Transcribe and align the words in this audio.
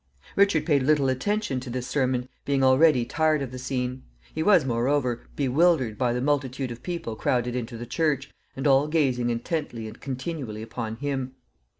Richard 0.35 0.65
paid 0.65 0.81
little 0.81 1.09
attention 1.09 1.59
to 1.59 1.69
this 1.69 1.85
sermon, 1.85 2.27
being 2.43 2.63
already 2.63 3.05
tired 3.05 3.43
of 3.43 3.51
the 3.51 3.59
scene. 3.59 4.01
He 4.33 4.41
was, 4.41 4.65
moreover, 4.65 5.21
bewildered 5.35 5.95
by 5.99 6.11
the 6.11 6.21
multitude 6.21 6.71
of 6.71 6.81
people 6.81 7.15
crowded 7.15 7.55
into 7.55 7.77
the 7.77 7.85
church, 7.85 8.31
and 8.55 8.65
all 8.65 8.87
gazing 8.87 9.29
intently 9.29 9.85
and 9.85 10.01
continually 10.01 10.63
upon 10.63 10.95
him. 10.95 11.35